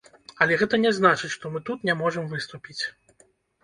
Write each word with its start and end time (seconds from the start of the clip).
Але 0.45 0.57
гэта 0.61 0.79
не 0.85 0.93
значыць, 1.01 1.31
што 1.35 1.53
мы 1.53 1.63
тут 1.71 1.87
не 1.91 1.99
можам 2.03 2.25
выступіць. 2.37 2.83